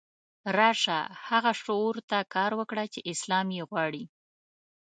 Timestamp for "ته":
2.09-2.17